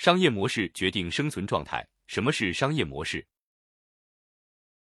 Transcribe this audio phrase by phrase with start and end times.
[0.00, 1.86] 商业模式决定生存状态。
[2.06, 3.22] 什么是商业模式？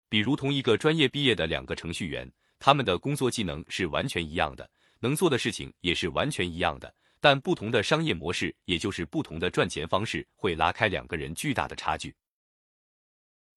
[0.08, 4.72] 比如同一个专业毕业的两个程序员，他们的工作技能是完全一样的，
[5.02, 12.16] 能做的事情也是完全一样的，但不同的商业模式，也就是不同的赚钱方式，会拉开两个人巨大的差距。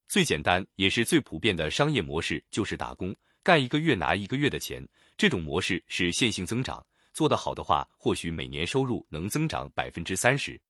[0.08, 4.84] 最简单也是最普遍的商业模式就是打工，干一个月拿一个月的钱。
[5.16, 10.60] 这种模式是线性增长，做得好的话，或许每年收入能增长百分之三十，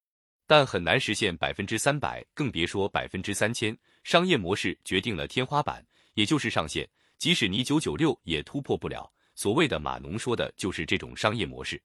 [0.53, 3.75] 但很难实现百分之三百，更别说百分之三千。
[4.05, 9.11] 商业模式决定了天花板，也就是上限，即使你九九六也突破不了。
[9.35, 11.83] 所谓的码农说的就是这种商业模式。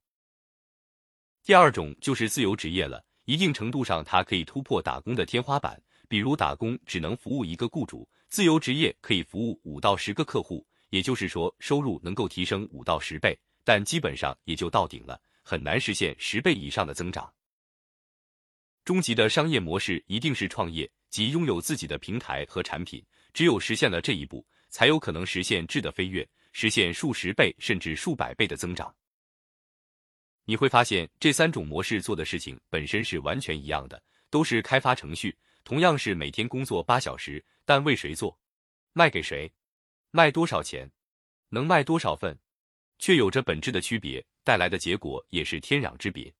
[1.45, 5.81] 第二种就是自由职业了，一定程度上它可以突破打工的天花板。
[6.09, 17.31] 比如打工只能服务一个雇主，自由职业可以服务五到十个客户，也就是说收入能够提升五到十倍，但基本上也就到顶了，很难实现十倍以上的增长。
[18.87, 28.95] 终极的商业模式一定是创业，即拥有自己的平台和产品，只有实现了这一步，才有可能实现质的飞跃，实现数十倍甚至数百倍的增长。
[30.45, 35.37] 你会发现这三种模式做的事情本身是完全一样的，都是开发程序。
[35.65, 38.39] 同样是每天工作八小时，但为谁做，
[38.93, 39.51] 卖给谁，
[40.11, 40.89] 卖多少钱，
[41.49, 42.39] 能卖多少份，
[42.99, 46.33] 却有着本质的区别，带来的结果也是天壤之别。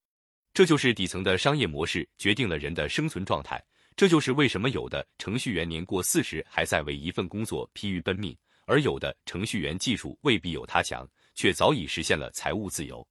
[0.52, 3.62] 这就是底层的商业模式决定了人的生存状态。
[3.96, 13.06] 这就是为什么有的程序员年过四十还在为一份工作疲于奔命，而有的程序员技术未必有他强，却早已实现了财务自由。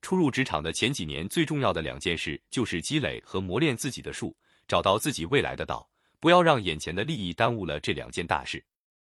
[0.00, 4.36] 初入职场的前几年，最重要的两件事就是积累和磨练自己的术。
[4.66, 5.86] 找到自己未来的道，
[6.20, 8.64] 不要让眼前的利益耽误了这两件大事。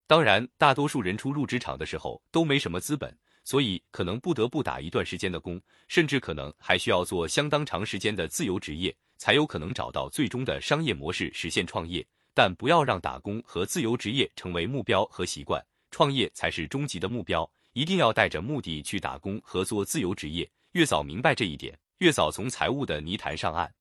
[0.06, 3.16] 当然，大多数人初入职场的时候都没什么资本，
[3.50, 12.06] 所以可能不得不打一段时间的工，甚至可能还需要做相当长时间的自由职业，才有可能找到最终的商业模式，实现创业。
[12.36, 17.52] 但不要让打工和自由职业成为目标和习惯，创业才是终极的目标。
[17.74, 23.74] 一定要带着目的去打工和做自由职业，越早明白这一点，越早从财务的泥潭上岸。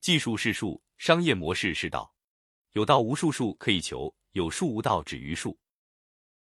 [0.00, 2.10] 技术是术，商业模式是道，
[2.72, 5.58] 有道无术，术可以求；有术无道，止于术。